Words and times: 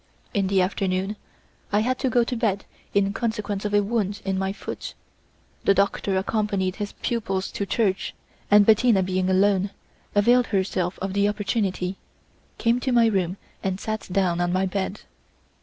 In 0.33 0.47
the 0.47 0.63
afternoon 0.63 1.15
I 1.71 1.81
had 1.81 1.99
to 1.99 2.09
go 2.09 2.23
to 2.23 2.35
bed 2.35 2.65
in 2.91 3.13
consequence 3.13 3.65
of 3.65 3.73
a 3.75 3.83
wound 3.83 4.19
in 4.25 4.35
my 4.39 4.51
foot; 4.51 4.95
the 5.63 5.75
doctor 5.75 6.17
accompanied 6.17 6.77
his 6.77 6.93
pupils 7.03 7.51
to 7.51 7.67
church; 7.67 8.15
and 8.49 8.65
Bettina 8.65 9.03
being 9.03 9.29
alone, 9.29 9.69
availed 10.15 10.47
herself 10.47 10.97
of 11.03 11.13
the 11.13 11.29
opportunity, 11.29 11.97
came 12.57 12.79
to 12.79 12.91
my 12.91 13.05
room 13.05 13.37
and 13.61 13.79
sat 13.79 14.09
down 14.11 14.41
on 14.41 14.51
my 14.51 14.65
bed. 14.65 15.01